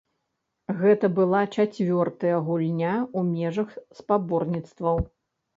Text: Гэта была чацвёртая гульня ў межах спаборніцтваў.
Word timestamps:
Гэта 0.79 1.05
была 1.19 1.41
чацвёртая 1.55 2.37
гульня 2.47 2.95
ў 3.17 3.45
межах 3.45 3.69
спаборніцтваў. 4.01 5.07